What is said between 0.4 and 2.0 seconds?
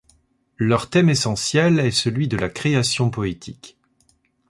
Leur thème essentiel est